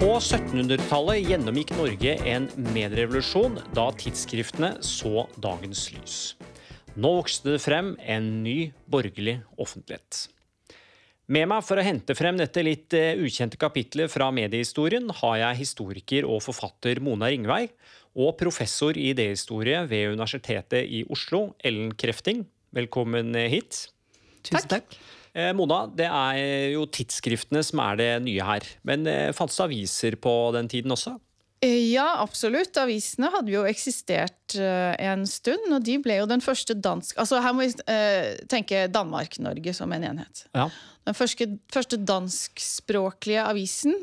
[0.00, 6.14] På 1700-tallet gjennomgikk Norge en medrevolusjon da tidsskriftene så dagens lys.
[6.96, 10.22] Nå vokste det frem en ny borgerlig offentlighet.
[11.28, 15.60] Med meg for å hente frem dette litt eh, ukjente kapitlet fra mediehistorien har jeg
[15.66, 17.66] historiker og forfatter Mona Ringvei
[18.16, 22.46] og professor i idéhistorie ved Universitetet i Oslo, Ellen Krefting.
[22.72, 23.90] Velkommen hit.
[24.48, 24.96] Tusen takk.
[24.96, 25.19] Eh,
[25.56, 26.38] Mona, det er
[26.74, 28.66] jo tidsskriftene som er det nye her.
[28.86, 31.16] Men eh, fantes det aviser på den tiden også?
[31.62, 32.76] Eh, ja, absolutt.
[32.80, 37.18] Avisene hadde jo eksistert en stund, og de ble jo den første dansk...
[37.20, 37.74] Altså Her må vi
[38.50, 40.46] tenke Danmark-Norge som en enhet.
[40.56, 40.70] Ja.
[41.06, 43.94] Den første, første danskspråklige avisen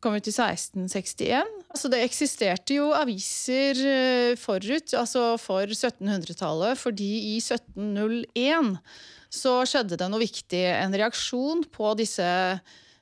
[0.00, 1.54] kom ut i 1661.
[1.68, 3.80] Altså det eksisterte jo aviser
[4.40, 8.76] forut, altså for 1700-tallet, fordi i 1701
[9.28, 10.64] så skjedde det noe viktig.
[10.72, 12.28] En reaksjon på disse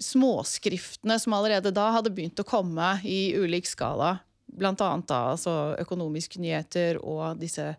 [0.02, 4.19] småskriftene som allerede da hadde begynt å komme i ulik skala.
[4.56, 7.74] Blant annet da, altså økonomiske nyheter og disse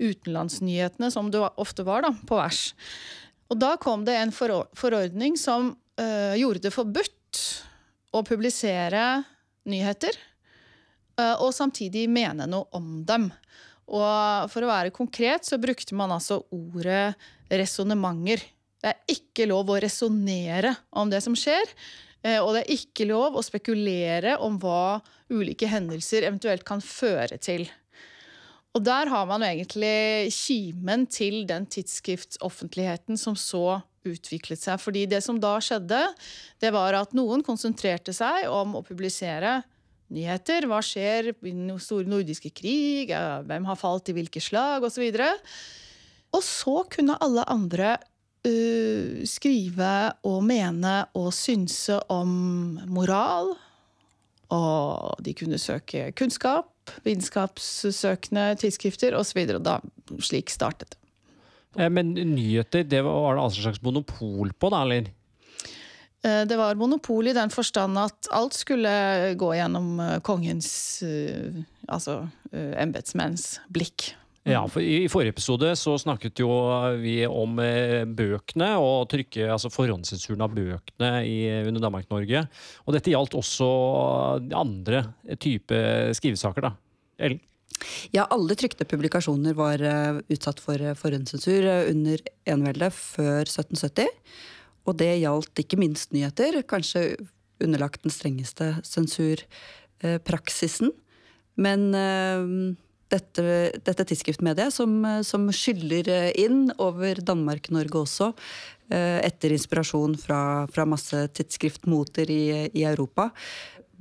[0.00, 2.70] utenlandsnyhetene, som det ofte var, da, på vers.
[3.52, 7.42] Og da kom det en forordning som øh, gjorde det forbudt
[8.12, 9.22] å publisere
[9.68, 10.16] nyheter,
[11.20, 13.30] øh, og samtidig mene noe om dem.
[13.92, 17.12] Og for å være konkret så brukte man altså ordet
[17.50, 18.44] resonnementer.
[18.82, 21.68] Det er ikke lov å resonnere om det som skjer.
[22.22, 25.00] Eh, og det er ikke lov å spekulere om hva
[25.32, 27.66] ulike hendelser eventuelt kan føre til.
[28.72, 34.80] Og der har man egentlig kimen til den tidsskriftsoffentligheten som så utviklet seg.
[34.82, 36.00] Fordi det som da skjedde,
[36.62, 39.60] det var at noen konsentrerte seg om å publisere
[40.12, 40.66] nyheter.
[40.68, 43.12] Hva skjer i den store nordiske krig?
[43.12, 44.84] Hvem har falt i hvilke slag?
[44.86, 45.04] Osv.
[45.08, 45.52] Og,
[46.38, 47.96] og så kunne alle andre
[48.46, 49.92] uh, skrive
[50.28, 52.32] og mene og synse om
[52.92, 53.54] moral.
[54.52, 56.68] Og de kunne søke kunnskap,
[57.06, 59.46] vitenskapssøkende tidsskrifter osv.
[60.20, 61.01] Slik startet det.
[61.78, 65.10] Eh, men nyheter, det var det altså slags monopol på, da, eller?
[66.22, 68.92] Eh, det var monopol i den forstand at alt skulle
[69.40, 70.72] gå gjennom eh, kongens,
[71.88, 74.12] altså embetsmenns, blikk.
[74.42, 76.50] Ja, for I forrige episode så snakket jo
[76.98, 77.60] vi om
[78.18, 82.42] bøkene og trykke, altså forhåndssensuren av bøkene i, under Danmark-Norge.
[82.82, 83.68] Og dette gjaldt også
[84.58, 85.04] andre
[85.38, 85.78] type
[86.18, 86.74] skrivesaker, da.
[87.22, 87.38] Ellen?
[88.14, 89.82] Ja, alle trykte publikasjoner var
[90.32, 94.08] utsatt for forhåndssensur under enveldet før 1770.
[94.88, 97.16] Og det gjaldt ikke minst nyheter, kanskje
[97.62, 100.90] underlagt den strengeste sensurpraksisen.
[101.60, 102.42] Men eh,
[103.12, 103.44] dette,
[103.84, 106.08] dette tidsskriftmediet, som, som skyller
[106.40, 108.32] inn over Danmark-Norge også,
[108.90, 110.40] eh, etter inspirasjon fra,
[110.72, 113.30] fra masse tidsskriftmoter i, i Europa,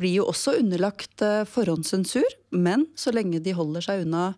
[0.01, 4.31] blir jo også underlagt eh, forhåndssensur, men så lenge de holder seg unna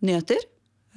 [0.00, 0.40] nyheter,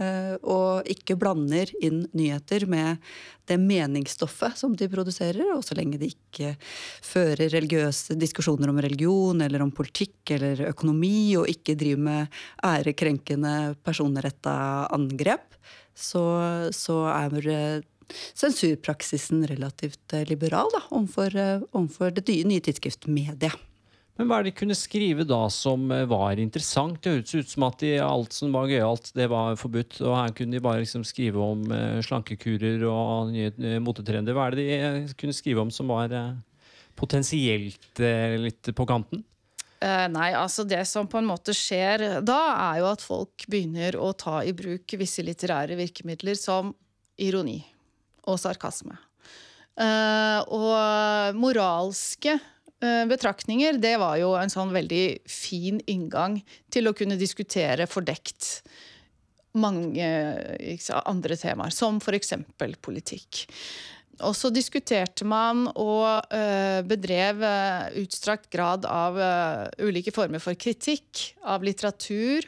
[0.02, 2.98] Eh, og ikke blander inn nyheter med
[3.46, 6.56] det meningsstoffet som de produserer, og så lenge de ikke
[7.06, 13.76] fører religiøse diskusjoner om religion eller om politikk eller økonomi, og ikke driver med ærekrenkende
[13.86, 14.56] personretta
[14.96, 15.60] angrep,
[15.94, 16.24] så,
[16.74, 17.84] så er
[18.34, 21.38] sensurpraksisen relativt liberal da, overfor,
[21.70, 23.62] overfor det nye tidsskriftmediet.
[24.20, 27.00] Men hva er det de kunne skrive da som eh, var interessant?
[27.02, 29.98] Det høres ut som at de, alt som var gøyalt, det var forbudt.
[30.06, 34.38] Og her kunne de bare liksom skrive om uh, slankekurer og nye uh, motetrender.
[34.38, 36.14] Hva er det de kunne skrive om som var
[37.00, 38.02] potensielt
[38.44, 39.26] litt på kanten?
[39.84, 42.38] nei, altså det som på en måte skjer da,
[42.70, 46.70] er jo at folk begynner å ta i bruk visse litterære virkemidler som
[47.20, 47.58] ironi
[48.32, 48.96] og sarkasme.
[50.56, 52.53] og moralske Eh,
[53.10, 56.40] betraktninger, det var jo en sånn veldig fin inngang
[56.74, 58.64] til å kunne diskutere fordekt
[59.54, 60.08] mange
[61.04, 62.34] andre temaer, som f.eks.
[62.82, 63.46] politikk.
[64.24, 69.18] Og så diskuterte man og uh, bedrev uh, utstrakt grad av
[69.82, 72.46] ulike former for kritikk av litteratur,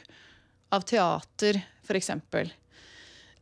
[0.75, 2.11] av teater, f.eks.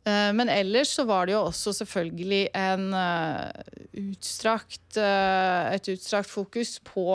[0.04, 6.28] Eh, men ellers så var det jo også selvfølgelig en eh, utstrakt, eh, et utstrakt
[6.28, 7.08] fokus på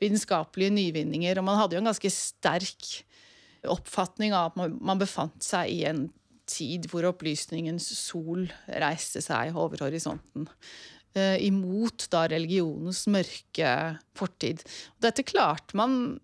[0.00, 1.38] vitenskapelige nyvinninger.
[1.38, 3.04] Og man hadde jo en ganske sterk
[3.68, 6.08] oppfatning av at man befant seg i en
[6.48, 10.44] tid hvor opplysningens sol reiste seg over horisonten.
[11.14, 13.70] Imot da religionens mørke
[14.18, 14.60] fortid.
[15.00, 16.18] Dette klarte man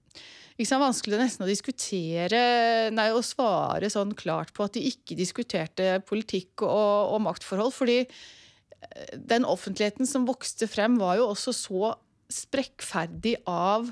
[0.60, 2.42] liksom vanskelig nesten å diskutere,
[2.92, 7.72] nei, å svare sånn klart på at de ikke diskuterte politikk og, og maktforhold.
[7.74, 11.94] Fordi eh, den offentligheten som vokste frem, var jo også så
[12.30, 13.88] sprekkferdig av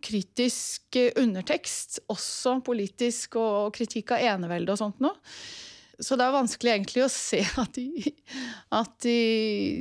[0.00, 5.18] kritisk undertekst, også politisk og kritikk av eneveldet og sånt noe.
[6.00, 8.12] Så det er vanskelig egentlig å se at de,
[8.72, 9.18] at de,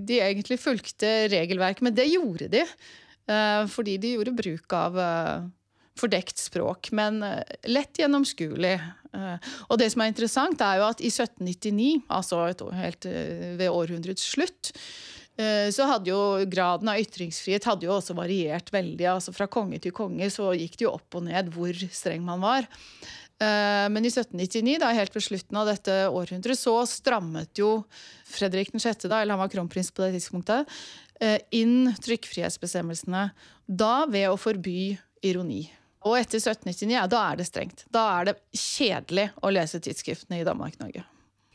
[0.03, 1.85] de egentlig fulgte regelverket.
[1.87, 2.65] Men det gjorde de,
[3.31, 5.47] eh, fordi de gjorde bruk av eh,
[5.99, 8.77] fordekt språk, men eh, lett gjennomskuelig.
[9.73, 12.43] Og det som er interessant, er jo at i 1799, altså
[12.77, 13.07] helt
[13.57, 14.69] ved århundrets slutt,
[15.73, 19.07] så hadde jo graden av ytringsfrihet hadde jo også variert veldig.
[19.09, 22.43] altså Fra konge til konge så gikk det jo opp og ned hvor streng man
[22.43, 22.67] var.
[23.39, 27.85] Eh, men i 1799, da, helt ved slutten av dette århundret, så strammet jo
[28.27, 30.67] Fredrik 6., da, eller han var kronprins på det tidspunktet,
[31.23, 33.29] eh, inn trykkfrihetsbestemmelsene.
[33.65, 35.69] Da ved å forby ironi.
[36.07, 37.83] Og etter 1799, ja, da er det strengt.
[37.91, 41.03] Da er det kjedelig å lese tidsskriftene i Danmark-Norge.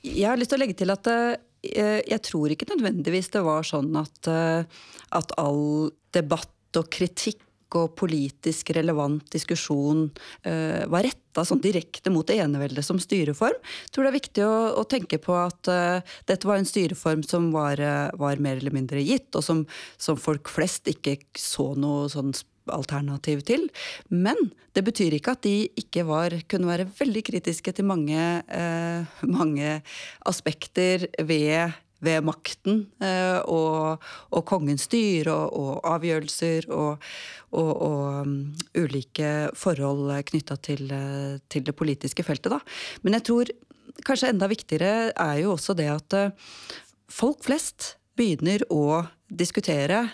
[0.04, 3.64] Jeg har lyst til å legge til at eh, jeg tror ikke nødvendigvis det var
[3.64, 7.40] sånn at, at all debatt og kritikk
[7.78, 10.06] og politisk relevant diskusjon
[10.46, 13.58] uh, var retta sånn direkte mot eneveldet som styreform.
[13.86, 17.24] Jeg tror det er viktig å, å tenke på at uh, dette var en styreform
[17.26, 19.64] som var, uh, var, mer eller mindre gitt, og som,
[19.98, 22.34] som folk flest ikke så noe sånn
[22.72, 23.66] alternativ til.
[24.08, 24.38] Men
[24.74, 28.18] det betyr ikke at de ikke var, kunne være veldig kritiske til mange,
[29.22, 29.80] mange
[30.26, 31.74] aspekter ved
[32.04, 34.02] ved makten eh, og,
[34.34, 37.04] og kongens styr og, og, avgjørelser og,
[37.54, 37.84] og
[38.24, 38.36] um,
[38.78, 42.52] ulike forhold knytta til, eh, til, det politiske feltet.
[42.52, 42.60] Da.
[43.02, 43.52] Men jeg tror
[44.06, 46.34] kanskje enda viktigere er jo også det at eh,
[47.12, 50.04] folk flest begynner å diskutere,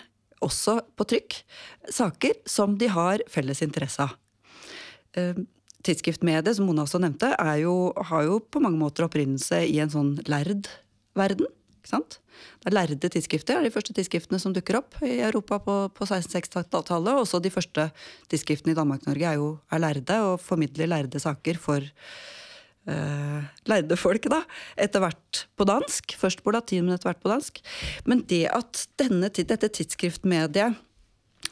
[0.41, 1.39] også på trykk,
[1.93, 4.17] saker som de har felles interesse av.
[5.81, 10.13] Tidsskriftmediet, som Mona også nevnte, jo, har jo på mange måter opprinnelse i en sånn
[10.29, 10.69] lærd
[11.17, 11.49] verden.
[11.81, 12.19] Ikke sant?
[12.61, 16.05] Det er lærde tidsskrifter er de første tidsskriftene som dukker opp i Europa på, på
[16.05, 17.17] 1660-tallet.
[17.17, 17.87] Også de første
[18.29, 21.89] tidsskriftene i Danmark-Norge er jo er lærde og formidler lærde saker for
[22.89, 24.41] uh, lærde folk, da.
[24.79, 26.15] Etter hvert på dansk.
[26.19, 27.61] Først på latin, men etter hvert på dansk.
[28.09, 30.79] Men det at denne, dette tidsskriftmediet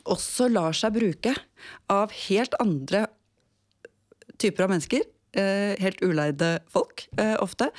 [0.09, 1.33] også lar seg bruke
[1.91, 3.07] av helt andre
[4.39, 5.03] typer av mennesker,
[5.37, 7.69] uh, helt uleide folk uh, ofte,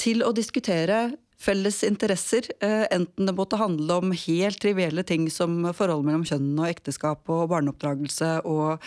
[0.00, 1.08] til å diskutere
[1.44, 6.54] felles interesser, eh, enten det måtte handle om helt trivielle ting som forhold mellom kjønn
[6.56, 8.84] og ekteskap og barneoppdragelse og,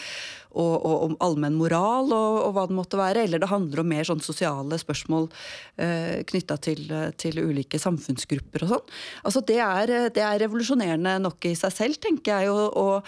[0.52, 3.92] og, og om allmenn moral og, og, hva det måtte være, eller det handler om
[3.94, 5.30] mer sånn sosiale spørsmål
[5.84, 6.84] eh, knytta til,
[7.22, 8.98] til, ulike samfunnsgrupper og sånn.
[9.24, 12.52] Altså det er, det er, revolusjonerende nok i seg selv, tenker jeg.
[12.52, 13.02] og,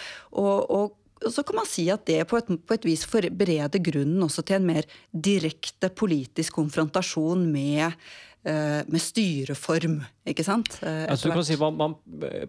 [0.70, 0.96] og
[1.28, 4.60] så kan man si at det på et, på et vis bereder grunnen også til
[4.60, 7.98] en mer direkte politisk konfrontasjon med
[8.44, 10.00] med styreform,
[10.30, 10.80] ikke sant?
[10.84, 12.48] Eh, altså, du kan si man, man eh,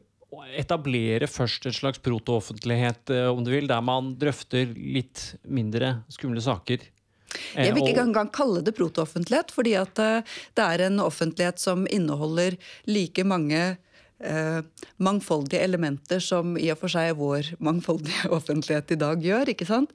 [0.60, 6.87] etablerer først en slags proto-offentlighet, om du vil, der man drøfter litt mindre skumle saker.
[7.54, 12.56] Jeg vil ikke engang kalle det proto-offentlighet, fordi at det er en offentlighet som inneholder
[12.90, 13.62] like mange
[14.20, 14.60] eh,
[14.96, 19.52] mangfoldige elementer som i og for seg vår mangfoldige offentlighet i dag gjør.
[19.54, 19.94] ikke sant?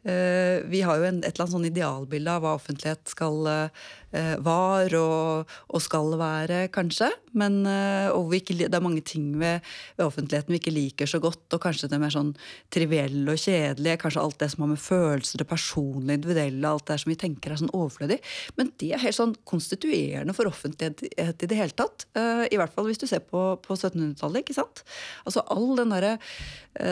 [0.00, 4.94] Eh, vi har jo et eller annet sånn idealbilde av hva offentlighet skal eh, var
[4.96, 7.10] og, og, skal være, kanskje.
[7.36, 9.60] Men, eh, og ikke, det er mange ting ved,
[9.98, 11.44] ved, offentligheten vi ikke liker så godt.
[11.52, 12.32] Og kanskje det er mer sånn
[12.72, 13.98] trivielle og kjedelige.
[14.00, 17.52] Kanskje alt det som har med følelser, det personlige, individuelle, alt det som vi tenker
[17.52, 18.20] er sånn overflødig.
[18.56, 22.08] Men det er helt sånn konstituerende for offentlighet i det hele tatt.
[22.16, 24.42] I hvert fall hvis du ser på, på 1700-tallet.
[24.42, 24.82] ikke sant?
[25.28, 26.08] Altså all den der,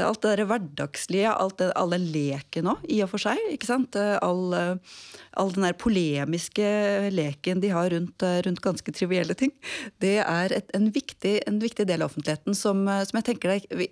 [0.05, 3.41] alt det der hverdagslige, alt det, all den leken òg i og for seg.
[3.55, 3.97] ikke sant?
[3.99, 4.97] Eh, all, eh,
[5.41, 6.69] all den der polemiske
[7.15, 9.55] leken de har rundt, eh, rundt ganske trivielle ting.
[10.03, 13.79] Det er et, en, viktig, en, viktig, del av offentligheten som, som jeg tenker det,
[13.79, 13.89] vi,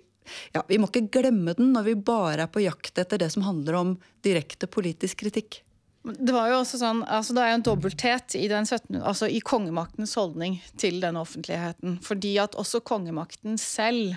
[0.55, 3.45] ja, vi må ikke glemme den når vi bare er på jakt etter det som
[3.47, 3.95] handler om
[4.25, 5.61] direkte politisk kritikk.
[6.07, 9.27] Det var jo også sånn, altså det er jo en dobbelthet i, den 17, altså
[9.27, 11.97] i kongemaktens holdning til den offentligheten.
[12.05, 14.15] Fordi at også kongemakten selv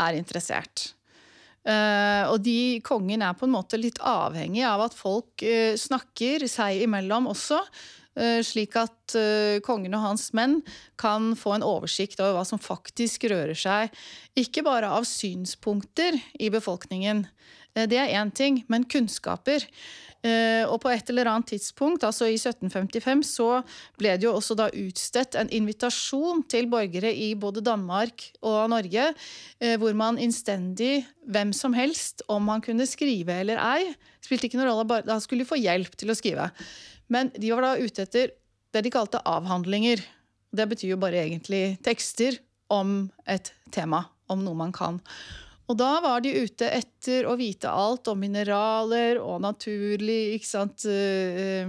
[0.00, 0.95] er interessert.
[1.66, 6.46] Uh, og de kongene er på en måte litt avhengig av at folk uh, snakker
[6.50, 7.58] seg imellom også.
[8.16, 9.16] Uh, slik at
[9.66, 10.60] kongen og hans menn
[10.98, 13.92] kan få en oversikt over hva som faktisk rører seg.
[14.38, 17.26] Ikke bare av synspunkter i befolkningen,
[17.84, 19.66] det er én ting, men kunnskaper.
[20.26, 23.60] Eh, og på et eller annet tidspunkt, altså i 1755, så
[24.00, 29.10] ble det jo også da utstedt en invitasjon til borgere i både Danmark og Norge,
[29.60, 33.92] eh, hvor man innstendig, hvem som helst, om han kunne skrive eller ei,
[34.24, 36.50] spilte ikke noen rolle, bare, da skulle få hjelp til å skrive.
[37.12, 38.34] Men de var da ute etter
[38.74, 40.02] det de kalte avhandlinger.
[40.56, 42.40] Det betyr jo bare egentlig tekster
[42.72, 44.98] om et tema, om noe man kan.
[45.66, 50.84] Og da var de ute etter å vite alt om mineraler og naturlig ikke sant,
[50.86, 51.66] eh,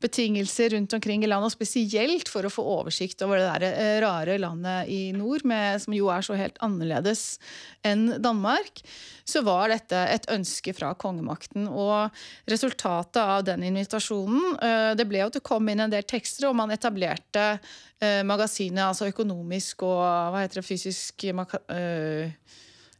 [0.00, 1.52] betingelser rundt omkring i landet.
[1.52, 5.82] Og spesielt for å få oversikt over det der eh, rare landet i nord, med,
[5.84, 7.38] som jo er så helt annerledes
[7.84, 8.80] enn Danmark.
[9.28, 11.68] Så var dette et ønske fra kongemakten.
[11.68, 12.08] Og
[12.48, 16.48] resultatet av den invitasjonen eh, det ble jo at det kom inn en del tekster,
[16.48, 17.58] og man etablerte
[18.04, 20.02] magasinet, altså økonomisk og
[20.34, 22.32] hva heter det, fysisk eh,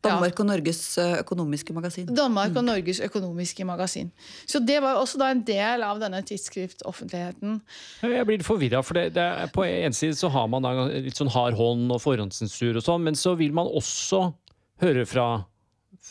[0.04, 2.10] Danmark og Norges eh, økonomiske magasin.
[2.14, 4.10] Danmark og Norges økonomiske magasin.
[4.46, 7.58] Så det var også da en del av denne tidsskriftoffentligheten.
[8.04, 10.74] Jeg blir litt forvirra, for det, det er, på en side så har man da
[10.92, 14.28] litt sånn hard hånd og forhåndssensur og sånn, men så vil man også
[14.84, 15.28] høre fra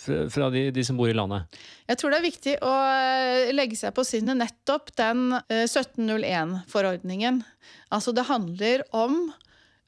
[0.04, 1.46] fra de, de, som bor i landet?
[1.86, 7.44] Jeg tror det er viktig å eh, legge seg på sinnet nettopp den 1701-forordningen.
[7.94, 9.30] Altså det handler om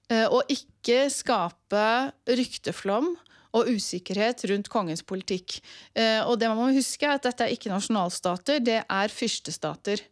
[0.05, 1.85] å ikke skape
[2.29, 3.15] rykteflom
[3.55, 5.57] og usikkerhet rundt kongens politikk.
[5.95, 10.03] Eh, og det man må huske er at Dette er ikke nasjonalstater, det er fyrstestater.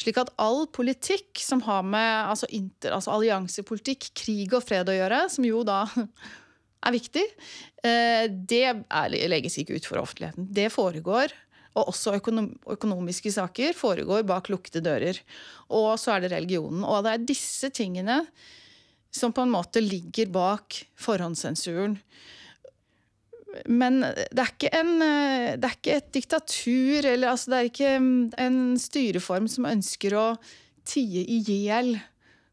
[0.00, 4.96] Slik at all politikk som har med altså, inter, altså alliansepolitikk, krig og fred å
[4.96, 5.84] gjøre, som jo da
[6.86, 7.24] er viktig,
[7.84, 8.66] eh, det
[9.30, 10.50] legges ikke ut for offentligheten.
[10.54, 11.34] Det foregår
[11.72, 15.20] og også økonomiske saker foregår bak lukkede dører.
[15.72, 16.84] Og så er det religionen.
[16.84, 18.20] Og det er disse tingene
[19.12, 21.96] som på en måte ligger bak forhåndssensuren.
[23.66, 27.92] Men det er ikke, en, det er ikke et diktatur, eller altså det er ikke
[28.46, 30.26] en styreform som ønsker å
[30.88, 31.94] tie i hjel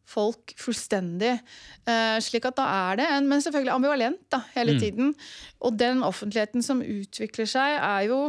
[0.10, 1.36] folk fullstendig.
[1.88, 4.82] Uh, slik at da er det en, men selvfølgelig ambivalent da, hele mm.
[4.82, 5.14] tiden.
[5.62, 8.20] Og den offentligheten som utvikler seg, er jo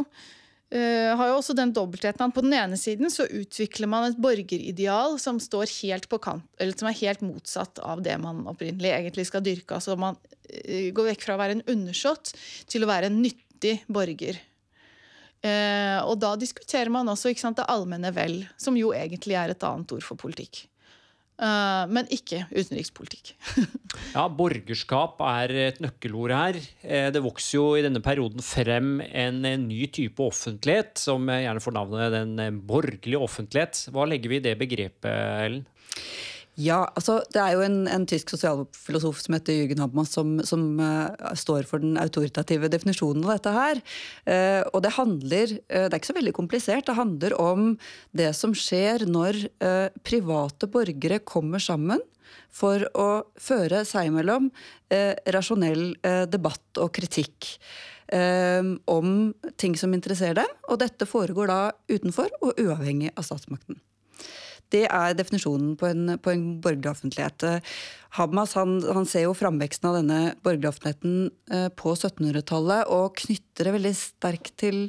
[0.71, 4.19] Uh, har jo også den dobbeltheten at På den ene siden så utvikler man et
[4.23, 5.39] borgerideal som
[5.81, 6.45] helt kant,
[6.79, 9.75] som er helt motsatt av det man opprinnelig egentlig skal dyrke.
[9.75, 12.31] Altså Man uh, går vekk fra å være en undersått
[12.71, 14.39] til å være en nyttig borger.
[15.43, 19.67] Uh, og da diskuterer man også sant, det allmenne vel, som jo egentlig er et
[19.67, 20.67] annet ord for politikk.
[21.41, 23.31] Uh, men ikke utenrikspolitikk.
[24.15, 26.59] ja, borgerskap er et nøkkelord her.
[26.85, 31.63] Eh, det vokser jo i denne perioden frem en, en ny type offentlighet, som gjerne
[31.63, 33.87] får navnet den borgerlige offentlighet.
[33.89, 35.09] Hva legger vi i det begrepet,
[35.47, 35.65] Ellen?
[36.59, 40.65] Ja, altså Det er jo en, en tysk sosialfilosof som heter Jürgen Habermas, som, som
[40.83, 43.81] uh, står for den autoritative definisjonen av dette her.
[44.27, 46.85] Uh, og det handler uh, Det er ikke så veldig komplisert.
[46.89, 47.69] Det handler om
[48.17, 49.45] det som skjer når
[50.05, 52.01] private borgere kommer sammen
[52.51, 54.49] for å føre seg imellom
[55.33, 55.93] rasjonell
[56.31, 57.53] debatt og kritikk.
[58.91, 63.79] om ting som interesserer dem, og dette foregår da utenfor og uavhengig av statsmakten.
[64.71, 67.45] Det er definisjonen på en, på en borgerlig offentlighet.
[68.17, 71.17] Hamas han, han, ser jo framveksten av denne borgerlige offentligheten
[71.51, 74.81] eh, på 1700-tallet og knytter det veldig sterkt til,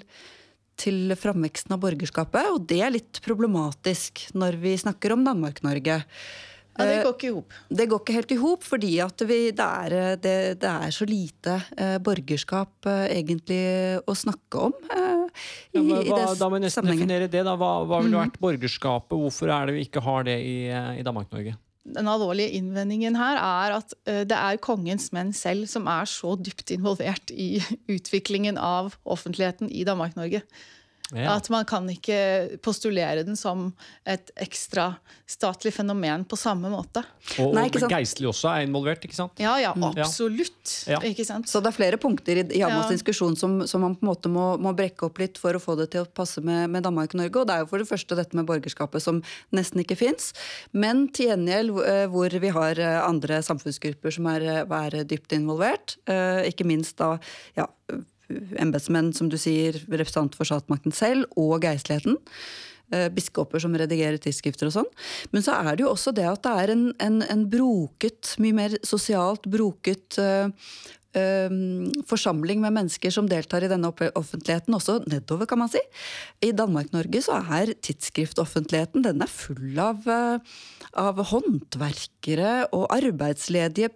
[0.80, 2.50] til framveksten av borgerskapet.
[2.54, 6.02] Og det er litt problematisk når vi snakker om Danmark-Norge.
[6.72, 7.56] Ja, Det går ikke i hop.
[7.68, 8.92] Det går ikke helt i hop, fordi
[9.28, 13.64] vi, det, er, det, det, er, så lite eh, borgerskap eh, egentlig
[14.08, 14.78] å snakke om.
[14.88, 15.42] Eh,
[15.76, 17.44] i, ja, hva, da må vi nesten definere det.
[17.44, 17.56] da.
[17.60, 18.24] Hva, hva ville mhm.
[18.24, 19.18] vært borgerskapet?
[19.20, 21.58] Hvorfor er det vi ikke har det i, eh, i Danmark-Norge?
[21.92, 26.36] Den alvorlige innvendingen her er at eh, det er kongens menn selv som er så
[26.38, 27.56] dypt involvert i
[27.94, 30.44] utviklingen av offentligheten i Danmark-Norge.
[31.12, 31.34] Ja.
[31.36, 33.70] At man kan ikke postulere den som
[34.08, 34.94] et ekstra
[35.28, 37.02] statlig fenomen på samme måte.
[37.40, 39.40] Og, Nei, Geistlig også er involvert, ikke sant?
[39.40, 39.90] Ja, ja, mm.
[39.92, 40.72] absolutt.
[40.88, 41.00] Ja.
[41.04, 41.50] Ikke sant?
[41.50, 42.96] Så det er flere punkter i, Hamas ja.
[42.96, 45.76] diskusjon som, som, man på en måte må, må, brekke opp litt for å få
[45.80, 47.42] det til å passe med, med Danmark og Norge.
[47.42, 49.20] Og det er jo for det første dette med borgerskapet som
[49.52, 50.32] nesten ikke fins.
[50.72, 55.36] Men til gjengjeld eh, hvor vi har eh, andre samfunnsgrupper som er, eh, er dypt
[55.36, 55.98] involvert.
[56.48, 57.14] Ikke minst da
[57.56, 57.66] ja,
[58.60, 62.18] embetsmenn, som du sier, representanter for statsmakten selv, og geistligheten.
[62.92, 64.88] Eh, biskoper som redigerer tidsskrifter og sånn.
[65.32, 68.56] Men så er det jo også det at det er en, en, en broket, mye
[68.56, 70.52] mer sosialt broket uh,
[71.16, 71.54] uh,
[72.10, 75.80] forsamling med mennesker som deltar i denne offentligheten, også nedover, kan man si.
[76.44, 80.04] I Danmark-Norge så er tidsskriftoffentligheten den er full av
[80.98, 83.88] av håndverkere og arbeidsledige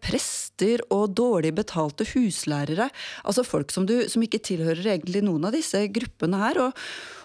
[0.57, 2.91] prester og dårlig betalte huslærere.
[3.25, 6.73] Altså folk som, du, som ikke tilhører egentlig noen av disse gruppene her, og,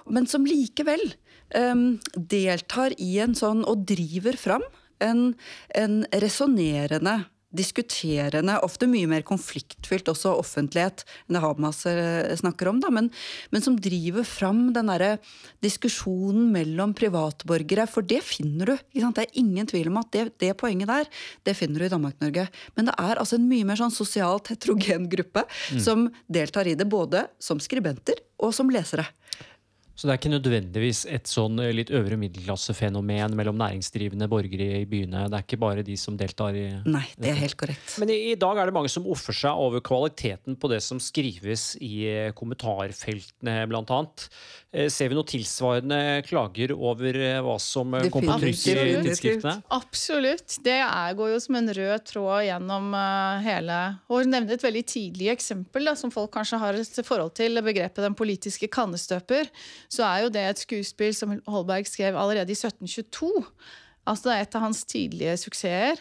[0.09, 1.13] men som likevel
[1.55, 4.63] um, deltar i en sånn og driver fram
[5.01, 5.33] en,
[5.75, 12.79] en resonnerende diskuterende, ofte mye mer konfliktfylt også offentlighet enn det Hamas eh, snakker om,
[12.83, 13.09] da, men,
[13.51, 15.11] men som driver fram den derre
[15.63, 18.75] diskusjonen mellom privatborgere, for det finner du.
[18.95, 21.09] Det er ingen tvil om at det, det poenget der,
[21.47, 22.47] det finner du i Danmark-Norge.
[22.77, 25.81] Men det er altså en mye mer sånn sosialt heterogen gruppe mm.
[25.83, 29.05] som deltar i det, både som skribenter og som lesere.
[30.01, 34.87] Så det er ikke nødvendigvis et sånn eh, litt øvre middelklassefenomen mellom næringsdrivende borgere i
[34.89, 35.27] byene?
[35.29, 37.99] Det er ikke bare de som deltar i Nei, det er helt korrekt.
[38.01, 40.97] Men i, i dag er det mange som offer seg over kvaliteten på det som
[40.97, 44.25] skrives i eh, kommentarfeltene, blant annet.
[44.73, 49.55] Eh, ser vi noe tilsvarende klager over hva som kommer på trykk i tidsskriftene?
[49.77, 50.57] Absolutt.
[50.65, 52.89] Det er, går jo som en rød tråd gjennom
[53.45, 53.77] hele
[54.09, 58.01] Og nevne et veldig tidlig eksempel da, som folk kanskje har et forhold til, begrepet
[58.01, 59.45] den politiske kannestøper
[59.91, 63.31] så er jo det et skuespill som Holberg skrev allerede i 1722.
[64.07, 65.99] Altså det er et av hans tidlige suksesser.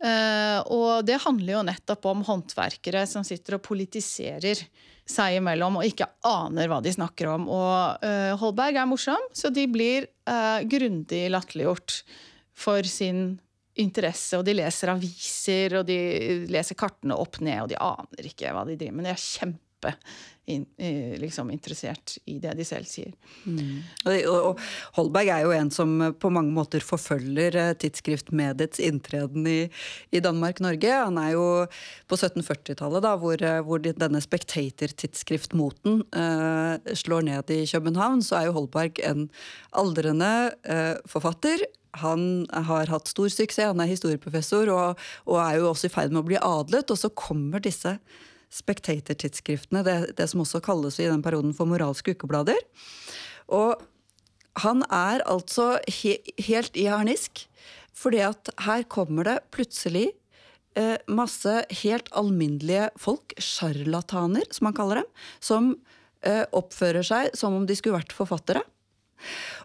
[0.00, 4.62] Uh, og det handler jo nettopp om håndverkere som sitter og politiserer
[5.10, 7.46] seg imellom og ikke aner hva de snakker om.
[7.52, 12.00] Og uh, Holberg er morsom, så de blir uh, grundig latterliggjort
[12.56, 13.38] for sin
[13.80, 14.38] interesse.
[14.40, 16.00] Og de leser aviser, og de
[16.50, 19.10] leser kartene opp ned, og de aner ikke hva de driver med.
[19.10, 19.69] De er kjempe
[20.50, 20.66] in,
[21.20, 23.12] liksom interessert i det de selv sier.
[23.44, 23.82] Mm.
[24.30, 24.60] Og,
[24.96, 29.58] Holberg er jo en som på mange måter forfølger eh, tidsskriftmediets inntreden i,
[30.10, 30.92] i Danmark-Norge.
[31.06, 31.46] Han er jo
[32.10, 38.48] på 1740-tallet, da, hvor, eh, hvor denne Spectator-tidsskriftmoten eh, slår ned i København, så er
[38.48, 39.28] jo Holberg en
[39.70, 40.32] aldrende
[40.64, 41.68] eh, forfatter
[41.98, 46.14] han har hatt stor suksess, han er historieprofessor og, og, er jo også i ferd
[46.14, 46.90] med å bli adlet.
[46.92, 47.96] Og så kommer disse
[48.50, 52.58] Spectator-tidsskriftene, det, det, som også kalles i den perioden for moralske ukeblader.
[53.50, 53.82] Og
[54.64, 57.44] han er altså he, helt i harnisk,
[57.94, 60.08] fordi at her kommer det plutselig
[60.78, 65.72] eh, masse helt alminnelige folk, sjarlataner som han kaller dem, som
[66.26, 68.64] eh, oppfører seg som om de skulle vært forfattere.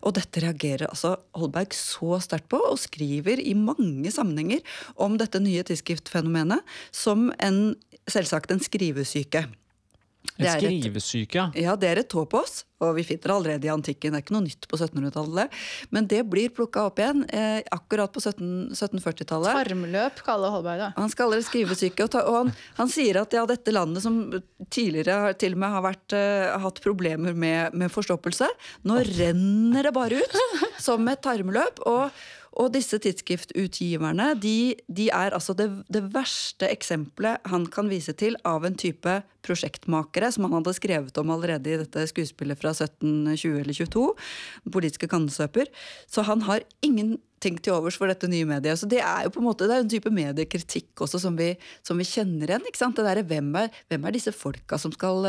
[0.05, 4.63] Og dette reagerer altså Holberg så sterkt på, og skriver i mange sammenhenger
[5.01, 6.63] om dette nye tidsskriftfenomenet
[6.95, 7.75] som en,
[8.09, 9.45] selvsagt en skrivesyke.
[10.37, 11.49] Et skrivesyke, ja.
[11.55, 12.63] Ja, det er et topos.
[12.83, 14.11] Og vi finner det allerede i antikken.
[14.11, 15.53] Det er ikke noe nytt på 1700-tallet.
[15.95, 19.55] Men det blir plukka opp igjen eh, akkurat på 1740-tallet.
[19.55, 20.91] Tarmløp kaller Holberg det.
[20.97, 22.07] Han kaller det skrivesyke.
[22.07, 24.19] Og, ta, og han, han, sier at ja, dette landet som
[24.67, 28.49] tidligere til og med har vært, eh, hatt problemer med, med forstoppelse,
[28.89, 30.41] nå renner det bare ut
[30.83, 31.85] som et tarmløp.
[31.87, 32.11] og
[32.55, 38.37] og disse tidsskriftutgiverne de, de er altså det, det, verste eksempelet han kan vise til
[38.47, 43.59] av en type prosjektmakere som han hadde skrevet om allerede i dette skuespillet fra 1720
[43.59, 44.05] eller 22,
[44.73, 45.69] politiske kannesøper.
[46.09, 48.79] Så han har ingenting til overs for dette nye mediet.
[48.79, 51.51] Så det er jo på en måte, det er en type mediekritikk også som vi,
[51.85, 52.65] som vi kjenner igjen.
[52.65, 52.97] ikke sant?
[52.97, 55.27] Det der, hvem, er, hvem er disse folka som skal,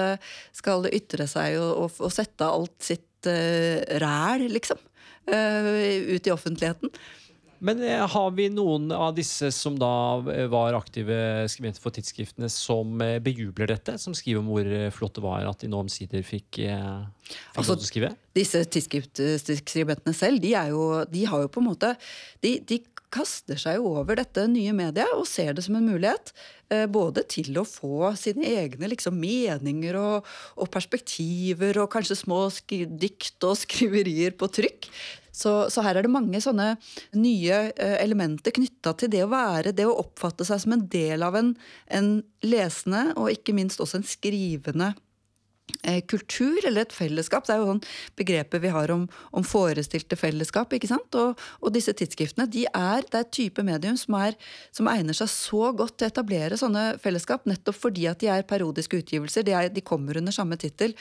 [0.57, 4.81] skal ytre seg og, og, og sette alt sitt uh, ræl, liksom?
[5.31, 6.93] Uh, ut i offentligheten.
[7.59, 12.51] Men eh, har vi noen av disse som da eh, var aktive skribenter for tidsskriftene,
[12.53, 13.95] som bejubler dette?
[14.03, 18.13] Som skriver om hvor flott det var at de nå omsider fikk, fikk altså, skrive?
[18.37, 21.95] Disse tidsskribentene selv, de, jo, de, har jo på en måte
[22.45, 22.83] de, de,
[23.17, 26.35] kaster seg over dette nye mediet og ser det som en mulighet.
[26.91, 30.27] Både til å få sine egne liksom, meninger og,
[30.59, 34.91] og, perspektiver og kanskje små dikt og skriverier på trykk.
[35.37, 36.71] Så, så, her er det mange sånne
[37.19, 41.25] nye eh, elementer knytta til det å være, det å oppfatte seg som en del
[41.27, 41.51] av en,
[41.93, 42.09] en
[42.47, 45.06] lesende og ikke minst også en skrivende eh,
[46.07, 47.47] kultur eller et fellesskap.
[47.47, 47.83] Det er jo sånn
[48.19, 50.73] begrepet vi har om, om forestilte fellesskap.
[50.73, 51.19] ikke sant?
[51.19, 54.39] Og, og, disse tidsskriftene de er, det er type medium som, er,
[54.75, 58.47] som, egner seg så godt til å etablere sånne fellesskap, nettopp fordi at de er
[58.49, 59.47] periodiske utgivelser.
[59.47, 60.95] De, er, de kommer under samme tittel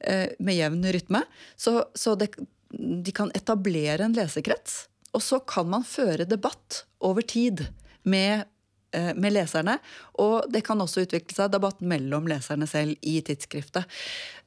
[0.00, 1.24] eh, med jevn rytme.
[1.56, 2.32] Så, så det,
[2.70, 4.86] de kan etablere en lesekrets.
[5.16, 7.64] Og så kan man føre debatt over tid
[8.08, 8.46] med, eh,
[8.92, 9.78] med, leserne.
[10.22, 13.88] Og det kan også utvikle seg debatt mellom leserne selv i tidsskriftet.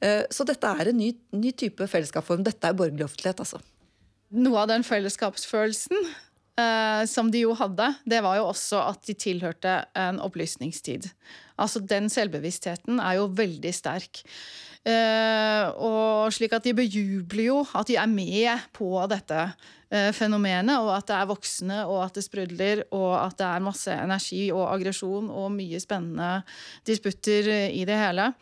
[0.02, 2.44] Eh, så dette er en ny, ny type fellesskapsform.
[2.46, 3.62] Dette er borgerlig offentlighet, altså.
[4.32, 6.06] Noe av den fellesskapsfølelsen
[6.60, 11.10] eh, som de jo hadde, det var jo også at de tilhørte en opplysningstid.
[11.58, 14.24] Altså Den selvbevisstheten er jo veldig sterk.
[14.82, 20.74] Uh, og slik at de bejubler jo at de er med på dette uh, fenomenet,
[20.74, 24.40] og at det er voksne, og at det sprudler, og at det er masse energi
[24.50, 26.32] og aggresjon og mye spennende
[26.88, 28.32] disputter uh, i det hele.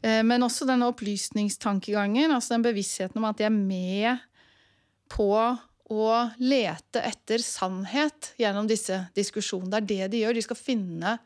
[0.00, 4.22] men også denne opplysningstankegangen, altså den bevisstheten om at de er med
[5.12, 5.34] på
[5.90, 9.80] å lete etter sannhet gjennom disse diskusjonene.
[9.82, 10.34] Det er det de gjør.
[10.38, 11.18] De skal finne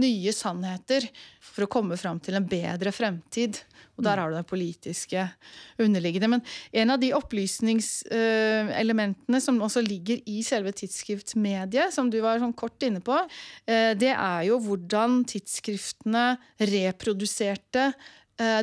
[0.00, 1.04] nye sannheter
[1.42, 3.58] for å komme fram til en bedre fremtid.
[3.98, 5.20] Og der har du det politiske
[5.82, 6.28] underliggende.
[6.36, 6.42] Men
[6.84, 12.82] en av de opplysningselementene som også ligger i selve tidsskriftsmediet, som du var sånn kort
[12.86, 13.16] inne på,
[13.66, 17.92] eh, det er jo hvordan tidsskriftene reproduserte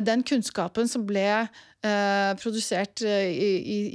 [0.04, 3.52] den kunnskapen som ble eh, produsert i,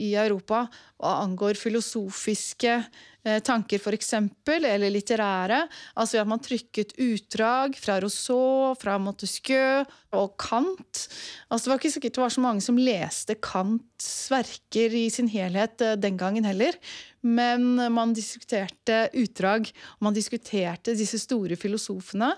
[0.08, 0.66] i, Europa
[1.00, 2.80] og angår filosofiske
[3.26, 4.12] Eh, tanker, f.eks.,
[4.54, 5.64] eller litterære.
[5.98, 9.82] Altså at man trykket utdrag fra Rousseau, fra Montesquieu
[10.14, 11.08] og Kant.
[11.50, 15.32] Altså Det var ikke sikkert det var så mange som leste Kants verker i sin
[15.32, 16.78] helhet eh, den gangen heller.
[17.26, 22.30] Men man diskuterte utdrag, og man diskuterte disse store filosofene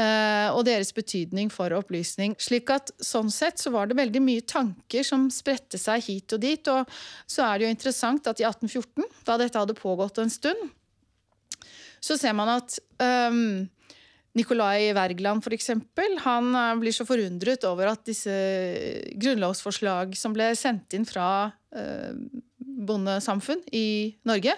[0.00, 2.36] eh, og deres betydning for opplysning.
[2.40, 6.40] Slik at Sånn sett så var det veldig mye tanker som spredte seg hit og
[6.44, 6.72] dit.
[6.72, 6.88] Og
[7.28, 10.72] så er det jo interessant at i 1814, da dette hadde pågått en stund,
[12.02, 12.78] så ser man at
[13.30, 13.68] um,
[14.34, 18.32] Nikolai Wergeland eksempel, han eh, blir så forundret over at disse
[19.20, 22.16] grunnlovsforslag som ble sendt inn fra uh,
[22.88, 23.86] bondesamfunn i
[24.28, 24.56] Norge.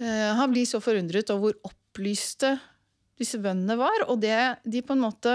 [0.00, 2.56] Eh, han blir så forundret over hvor opplyste
[3.20, 4.06] disse bøndene var.
[4.10, 5.34] Og det de på en måte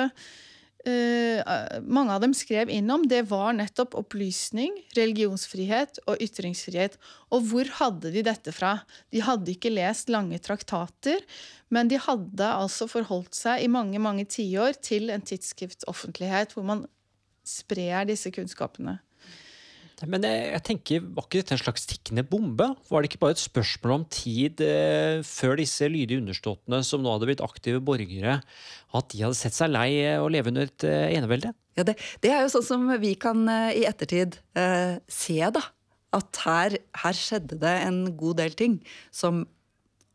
[0.86, 1.42] eh,
[1.82, 6.98] mange av dem skrev inn om, det var nettopp opplysning, religionsfrihet og ytringsfrihet.
[7.34, 8.78] Og hvor hadde de dette fra?
[9.14, 11.24] De hadde ikke lest lange traktater,
[11.74, 16.86] men de hadde altså forholdt seg i mange mange tiår til en tidsskriftsoffentlighet hvor man
[17.48, 19.00] sprer disse kunnskapene.
[20.10, 22.68] Men jeg, jeg, tenker, var ikke dette en slags tikkende bombe?
[22.90, 27.14] Var det ikke bare et spørsmål om tid eh, før disse lydige underståttene, som nå
[27.14, 28.40] hadde blitt aktive borgere,
[28.98, 31.54] at de hadde sett seg lei å leve under et eh, enevelde?
[31.78, 35.64] Ja, det, det, er jo sånn som vi kan eh, i ettertid eh, se, da.
[36.12, 38.82] At her, her skjedde det en god del ting
[39.16, 39.46] som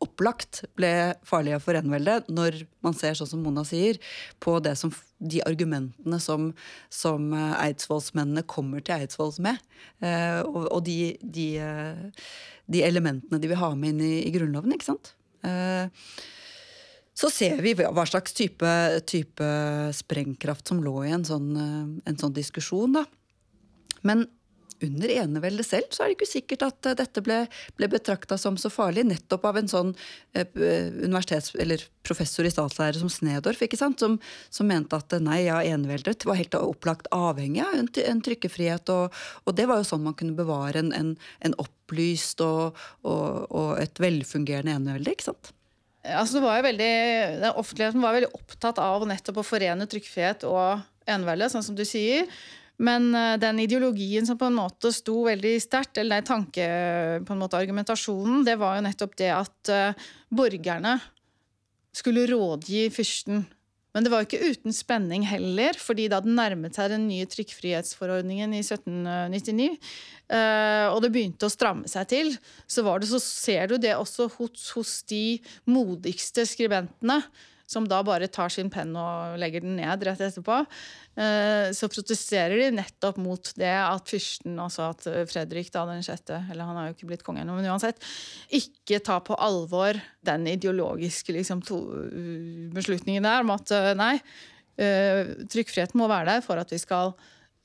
[0.04, 0.90] opplagt ble
[1.26, 3.98] farlige for eneveldet, når man ser, sånn som Mona sier,
[4.42, 6.50] på som, de argumentene som,
[6.92, 9.60] som eh, eidsvollsmennene kommer til Eidsvolls med.
[10.04, 12.30] Eh, og, og de, de, eh,
[12.68, 15.14] de, elementene de vil ha med inn i, i Grunnloven, ikke sant.
[17.16, 18.70] Så ser vi hva slags type,
[19.06, 19.46] type
[19.94, 21.52] sprengkraft som lå i en sånn,
[22.02, 22.98] en sånn diskusjon.
[22.98, 23.04] da.
[24.04, 24.26] Men
[24.84, 27.42] under eneveldet selv så er det ikke sikkert at eh, dette ble,
[27.78, 29.92] ble betrakta som så farlig, nettopp av en sånn
[30.36, 34.02] eh, universitets- eller professor i statslære som Snedorf, ikke sant?
[34.02, 34.18] Som,
[34.52, 38.92] som mente at nei, ja, eneveldet var helt opplagt avhengig av en, en trykkefrihet.
[38.94, 41.14] Og, og, det var jo sånn man kunne bevare en, en,
[41.46, 45.52] en opplyst og, og, og, et velfungerende enevelde, ikke sant?
[46.06, 46.92] Altså, var veldig,
[47.42, 51.82] den Offentligheten var veldig opptatt av nettopp å forene trykkefrihet og enevelde, sånn som du
[51.86, 52.30] sier.
[52.76, 56.68] Men eh, den ideologien som på en måte sto veldig sterkt, eller den tanke,
[57.24, 60.98] på en måte argumentasjonen, det var jo nettopp det at uh, borgerne
[61.96, 63.46] skulle rådgi fyrsten.
[63.96, 68.52] Men det var ikke uten spenning heller, fordi da den nærmet seg den nye trykkfrihetsforordningen
[68.52, 72.32] i 1799, uh, eh, og det begynte å stramme seg til,
[72.68, 77.22] så, det, så ser du det også hos, hos de modigste skribentene
[77.66, 80.60] som da bare tar sin penn og legger den ned rett etterpå,
[81.18, 86.40] eh, så protesterer de nettopp mot det at fyrsten, altså at Fredrik da den sjette,
[86.50, 88.02] eller han har jo ikke blitt konge ennå, men uansett,
[88.54, 91.64] ikke tar på alvor den ideologiske liksom,
[92.76, 94.14] beslutningen der om at eh, nei,
[94.78, 97.16] eh, trykkfriheten må være der for at vi skal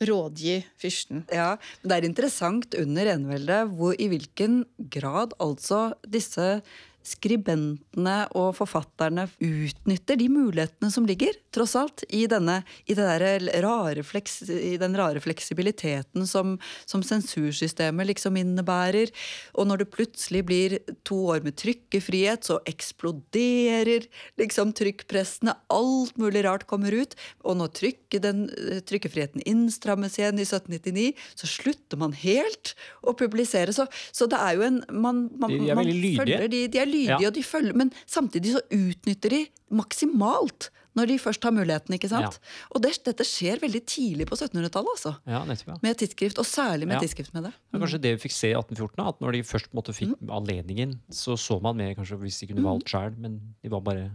[0.01, 1.25] rådgi fyrsten.
[1.29, 6.61] Ja, men Det er interessant under eneveldet hvor i hvilken grad altså disse
[7.05, 14.41] skribentene og forfatterne utnytter de mulighetene som ligger, tross alt, i, denne, i, rare fleks,
[14.49, 19.11] i den rare fleksibiliteten som, som, sensursystemet liksom innebærer.
[19.57, 24.07] Og når det plutselig blir to år med trykkefrihet, så eksploderer
[24.41, 25.57] liksom trykkpressene.
[25.73, 27.17] Alt mulig rart kommer ut.
[27.41, 28.45] Og når trykke, den,
[28.87, 31.09] trykkefriheten innstrammes igjen i 1799,
[31.41, 33.73] så slutter man helt å publisere.
[33.75, 36.47] Så, så det er jo en Man, man, de er veldig lydige.
[36.51, 37.31] De, de er lydige, ja.
[37.31, 41.95] og de følger, men samtidig så utnytter de maksimalt når de først har muligheten.
[41.95, 42.37] ikke sant?
[42.37, 42.53] Ja.
[42.75, 44.91] Og det, dette skjer veldig tidlig på 1700-tallet.
[44.97, 45.13] altså.
[45.29, 45.77] Ja, nettopp, ja.
[45.85, 47.03] Med tidsskrift, og særlig med ja.
[47.05, 47.53] tidsskrift med det.
[47.55, 47.71] Mm.
[47.71, 50.33] Det kanskje det vi fikk se i 1814, at når de først måtte fikk mm.
[50.41, 52.91] anledningen, så så man mer kanskje hvis de kunne valgt mm.
[52.91, 54.09] sjøl, men de var bare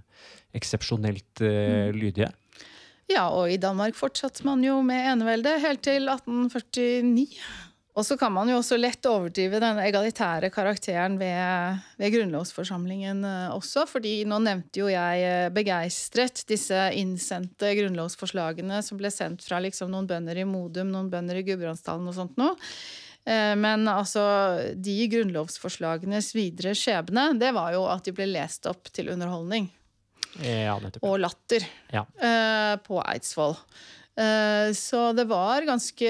[0.57, 2.29] eksepsjonelt uh, lydige.
[3.13, 7.27] Ja, og i Danmark fortsatte man jo med enevelde helt til 1849.
[7.97, 13.55] Og så kan man jo også lett overdrive den egalitære karakteren ved, ved grunnlovsforsamlingen eh,
[13.55, 13.87] også.
[13.89, 19.89] fordi nå nevnte jo jeg eh, begeistret disse innsendte grunnlovsforslagene som ble sendt fra liksom
[19.95, 22.53] noen bønder i Modum, noen bønder i Gudbrandsdalen og sånt noe.
[23.25, 24.27] Eh, Men altså,
[24.77, 29.71] de grunnlovsforslagenes videre skjebne, det var jo at de ble lest opp til underholdning
[30.45, 31.65] Ja, og latter
[31.97, 32.05] Ja.
[32.85, 33.57] på Eidsvoll.
[34.17, 36.09] Eh, Så det var ganske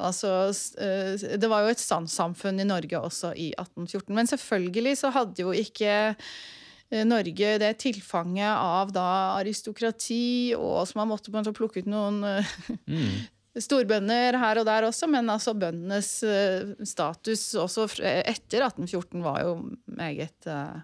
[0.00, 0.30] Altså
[0.78, 4.14] eh, Det var jo et standssamfunn i Norge også i 1814.
[4.16, 9.08] Men selvfølgelig så hadde jo ikke eh, Norge det tilfanget av da
[9.40, 13.26] aristokrati, og som man måtte plukke ut noen eh, Mm.
[13.58, 19.56] storbønder her og der også, men altså bøndenes eh, status også etter 1814 var jo
[19.90, 20.78] meget eh,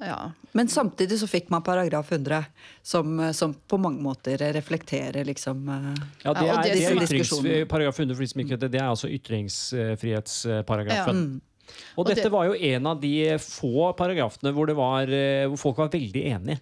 [0.00, 2.44] ja, Men samtidig så fikk man paragraf 100,
[2.82, 6.92] som, som på mange måter reflekterer liksom eh, Ja, det Ja, er, det det er
[7.02, 7.30] ytrings,
[7.68, 8.70] paragraf 100 for de som ikke vet det.
[8.72, 11.16] Det er altså ytringsfrihetsparagrafen.
[11.16, 11.40] mm.
[11.96, 15.46] Og Og dette det- var jo en av de få paragrafene hvor, det var, eh,
[15.48, 16.60] hvor folk var veldig enige.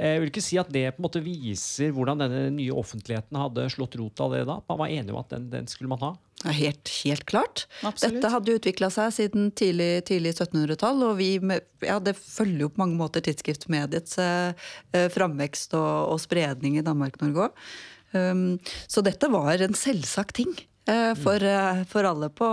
[0.00, 3.66] Jeg vil ikke si at det på en måte viser hvordan denne nye offentligheten hadde
[3.74, 4.56] slått rot av det da.
[4.70, 6.12] Man var enig om at den, den skulle man ha.
[6.42, 7.66] Ja, Helt, helt klart.
[7.84, 8.16] Absolutt.
[8.16, 11.36] Dette hadde utvikla seg siden tidlig, tidlig 1700-tall, og vi,
[11.84, 16.86] ja, det følger jo på mange måter tidsskriftmediets eh, eh, framvekst og, og spredning i
[16.86, 17.64] Danmark-Norge òg.
[18.12, 18.58] Um,
[18.90, 20.50] så dette var en selvsagt ting
[20.90, 22.48] eh, for, eh, for alle på,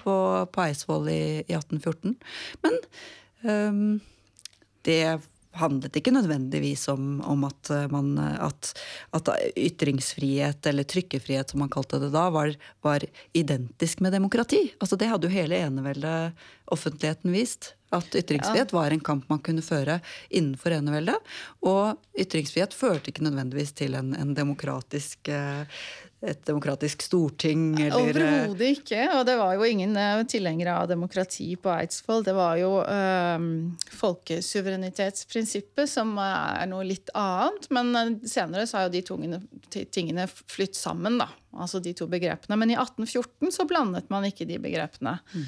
[0.00, 0.14] på,
[0.52, 2.16] på Eidsvoll i, i 1814.
[2.66, 2.80] Men
[3.46, 3.84] um,
[4.84, 5.02] det
[5.58, 8.72] handlet ikke nødvendigvis om, om at, eh, man, eh, at,
[9.16, 12.54] at ytringsfrihet, eller trykkefrihet som man kalte det da, var,
[12.86, 14.68] var identisk med demokrati.
[14.78, 16.38] Altså Det hadde jo hele eneveldet
[16.70, 17.74] offentligheten vist.
[17.90, 19.98] At ytringsfrihet var en kamp man kunne føre
[20.30, 21.18] innenfor eneveldet.
[21.66, 25.66] Og ytringsfrihet førte ikke nødvendigvis til en, en demokratisk, eh,
[26.20, 27.80] et demokratisk storting.
[27.80, 29.00] Eller, eh, Overhodet ikke.
[29.16, 32.24] Og det var jo ingen eh, tilhengere av demokrati på Eidsvoll.
[32.26, 33.38] Det var jo eh,
[33.96, 37.70] folkesuverenitetsprinsippet, som er noe litt annet.
[37.72, 39.40] Men eh, senere så har jo de tungene,
[39.72, 41.30] tingene flytt sammen, da.
[41.56, 42.58] Altså de to begrepene.
[42.60, 45.18] Men i 1814 så blandet man ikke de begrepene.
[45.34, 45.46] Mm.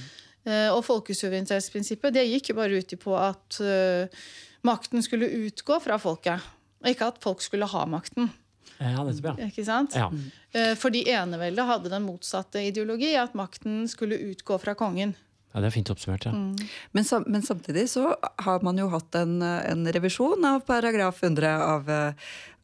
[0.75, 4.25] og folkesuverenitetsprinsippet det gikk jo bare ut på at eh,
[4.67, 6.41] makten skulle utgå fra folket.
[6.83, 8.33] Og ikke at folk skulle ha makten.
[8.79, 9.47] Ja, nettopp, ja.
[9.51, 9.95] Ikke sant?
[9.97, 10.11] ja.
[10.77, 15.15] For de eneveldet hadde den motsatte ideologi, at makten skulle utgå fra kongen.
[15.53, 16.25] Ja, Det er fint oppsummert.
[16.25, 16.33] ja.
[16.93, 21.51] Men, sam, men samtidig så har man jo hatt en, en revisjon av paragraf 100
[21.63, 22.13] av, eh,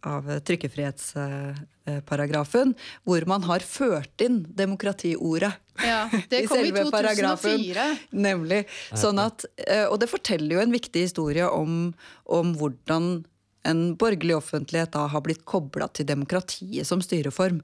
[0.09, 2.73] av trykkefrihetsparagrafen,
[3.05, 5.53] hvor man har ført inn demokratiordet.
[5.85, 7.59] Ja, det i kom i selve paragrafen.
[7.61, 7.99] 2004.
[8.11, 8.65] Nemlig.
[8.97, 11.95] Sånn at, eh, og det forteller jo en viktig historie om,
[12.27, 13.25] om hvordan
[13.67, 17.61] en borgerlig offentlighet da har blitt kobla til demokratiet som styreform,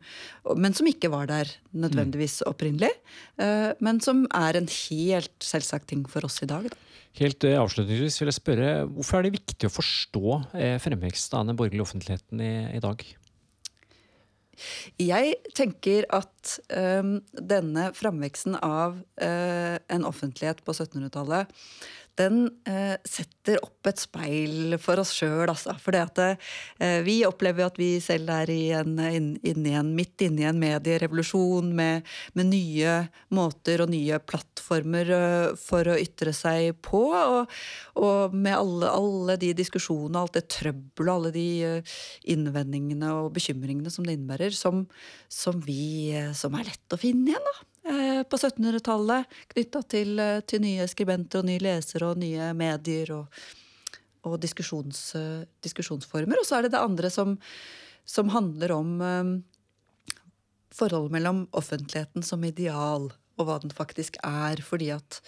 [0.59, 2.91] men som ikke var der nødvendigvis opprinnelig.
[3.39, 6.69] eh, Men som er en helt selvsagt ting for oss i dag.
[6.69, 6.77] Da.
[7.21, 11.47] Helt eh, avslutningsvis vil jeg spørre, Hvorfor er det viktig å forstå eh, fremveksten av
[11.47, 13.05] den borgerlige offentligheten i, i dag?
[15.01, 21.51] Jeg tenker at øhm, denne framveksten av øh, en offentlighet på 1700-tallet
[22.21, 25.75] den eh, setter opp et speil for oss sjøl, altså.
[25.83, 25.95] For
[27.05, 30.59] vi opplever at vi selv er i en, in, inni en, midt inne i en
[30.61, 32.95] medierevolusjon med, med nye
[33.35, 37.05] måter og nye plattformer øh, for å ytre seg på.
[37.15, 37.53] Og,
[38.01, 41.95] og med alle, alle de diskusjonene, alt det trøbbelet, alle de øh,
[42.35, 44.85] innvendingene og bekymringene som det innebærer, som,
[45.29, 49.33] som, vi, øh, som er lett å finne igjen da, eh, på 1700-tallet.
[49.55, 53.41] Knytta til, øh, til nye skribenter og nye lesere og nye medier og,
[54.25, 56.41] og diskusjons, øh, diskusjonsformer.
[56.41, 57.37] Og så er det det andre som,
[58.05, 58.97] som handler om
[60.75, 64.63] forholdet mellom offentligheten som ideal og hva den faktisk er.
[64.65, 65.21] Fordi at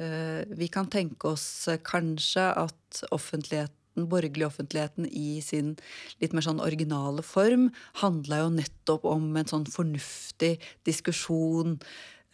[0.00, 5.74] eh, vi kan tenke oss eh, kanskje at offentligheten den borgerlige offentligheten i sin
[6.22, 7.70] litt mer sånn originale form
[8.04, 11.78] handla jo nettopp om en sånn fornuftig diskusjon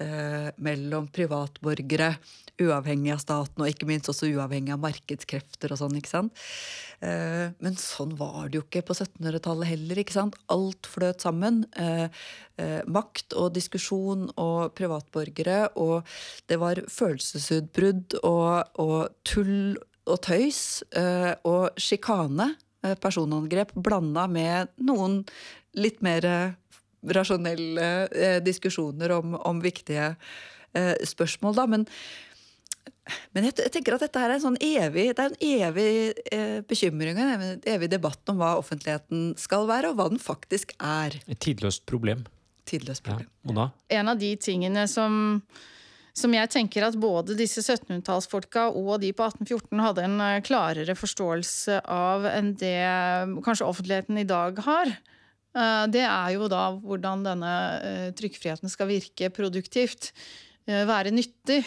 [0.03, 2.15] eh, mellom privatborgere,
[2.63, 5.97] uavhengig av staten, og ikke minst også uavhengig av markedskrefter og sånn.
[5.99, 6.45] ikke sant?
[7.05, 10.01] Eh, men sånn var det jo ikke på 1700-tallet heller.
[10.01, 10.39] ikke sant?
[10.53, 11.65] Alt fløt sammen.
[11.77, 12.07] Eh,
[12.61, 15.67] eh, makt og diskusjon og privatborgere.
[15.77, 16.07] Og
[16.49, 22.53] det var følelsesutbrudd og, og tull og tøys eh, og sjikane,
[22.85, 25.21] eh, personangrep, blanda med noen
[25.77, 26.55] litt mer eh,
[27.07, 30.15] rasjonelle diskusjoner om, om viktige
[30.75, 31.67] eh, spørsmål, da.
[31.71, 31.85] Men,
[33.37, 36.65] men jeg, jeg tenker at dette her er en sånn evig, det er en evig
[36.67, 41.15] bekymring, en evig, debatt om hva offentligheten skal være, og hva den faktisk er.
[41.31, 42.25] Et tidløst problem.
[42.67, 43.13] Tidløst Ja.
[43.13, 43.31] problem.
[43.47, 43.69] Mona?
[43.95, 45.39] En av de tingene som,
[46.17, 50.97] som jeg tenker at både disse 1700-tallsfolka og de på 1814 hadde en eh, klarere
[50.97, 52.79] forståelse av enn det
[53.45, 54.97] kanskje offentligheten i dag har,
[55.57, 57.53] Eh, det er jo da hvordan denne
[58.17, 60.13] trykkfriheten skal virke produktivt.
[60.67, 61.65] eh, Være nyttig.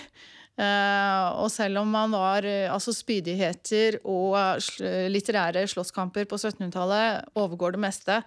[0.60, 4.36] Eh, og selv om man var eh, altså spydigheter og
[4.84, 8.24] eh, litterære slåsskamper på 1700-tallet overgår det meste.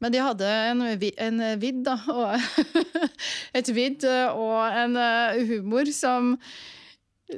[0.00, 1.96] Men de hadde en, en vidd, da.
[2.16, 6.36] Og et vidd eh, og en eh, humor som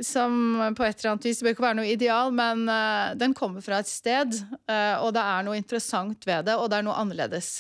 [0.01, 0.33] som
[0.73, 3.61] på et eller annet vis det bør ikke være noe ideal, men uh, den kommer
[3.61, 4.39] fra et sted.
[4.65, 7.51] Uh, og det er noe interessant ved det, og det er noe annerledes.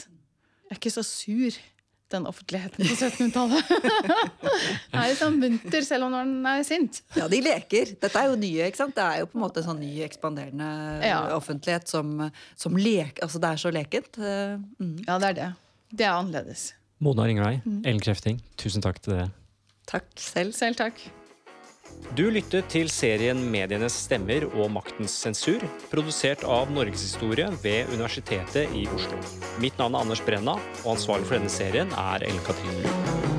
[0.64, 1.58] Jeg er ikke så sur,
[2.14, 3.72] den offentligheten på 1700-tallet.
[4.92, 7.00] Den er litt sånn munter, selv om den er sint.
[7.18, 7.94] Ja, de leker.
[8.02, 8.94] Dette er jo nye, ikke sant?
[8.96, 10.68] Det er jo på en måte en sånn ny, ekspanderende
[11.06, 11.20] Ja.
[11.36, 12.14] offentlighet som,
[12.56, 14.18] som leker Altså, det er så lekent.
[14.20, 14.96] Eh, Mm.
[15.06, 15.48] Ja, det er det.
[15.92, 16.72] Det er annerledes.
[17.02, 19.30] Mona Ringlei, Ellen Krefting, tusen takk til dere.
[19.90, 20.52] Takk selv.
[20.56, 21.00] Selv takk.
[22.12, 25.62] Du lyttet til serien Medienes stemmer og maktens sensur,
[25.92, 29.20] produsert av Norgeshistorie ved Universitetet i Oslo.
[29.62, 33.31] Mitt navn er Anders Brenna, og ansvarlig for denne serien er Ellen Katrine Lund.